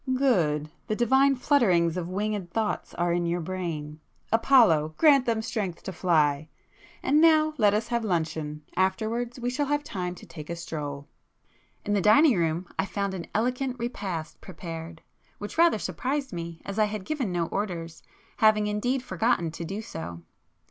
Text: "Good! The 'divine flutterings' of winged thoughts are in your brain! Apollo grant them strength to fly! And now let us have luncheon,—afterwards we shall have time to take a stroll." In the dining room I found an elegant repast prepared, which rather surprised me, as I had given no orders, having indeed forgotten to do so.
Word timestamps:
"Good! 0.15 0.71
The 0.87 0.95
'divine 0.95 1.35
flutterings' 1.35 1.95
of 1.95 2.09
winged 2.09 2.49
thoughts 2.49 2.95
are 2.95 3.13
in 3.13 3.27
your 3.27 3.39
brain! 3.39 3.99
Apollo 4.31 4.95
grant 4.97 5.27
them 5.27 5.43
strength 5.43 5.83
to 5.83 5.91
fly! 5.93 6.49
And 7.03 7.21
now 7.21 7.53
let 7.59 7.75
us 7.75 7.89
have 7.89 8.03
luncheon,—afterwards 8.03 9.39
we 9.39 9.51
shall 9.51 9.67
have 9.67 9.83
time 9.83 10.15
to 10.15 10.25
take 10.25 10.49
a 10.49 10.55
stroll." 10.55 11.07
In 11.85 11.93
the 11.93 12.01
dining 12.01 12.35
room 12.35 12.65
I 12.79 12.85
found 12.87 13.13
an 13.13 13.27
elegant 13.35 13.77
repast 13.77 14.41
prepared, 14.41 15.03
which 15.37 15.59
rather 15.59 15.77
surprised 15.77 16.33
me, 16.33 16.63
as 16.65 16.79
I 16.79 16.85
had 16.85 17.05
given 17.05 17.31
no 17.31 17.45
orders, 17.49 18.01
having 18.37 18.65
indeed 18.65 19.03
forgotten 19.03 19.51
to 19.51 19.63
do 19.63 19.83
so. 19.83 20.23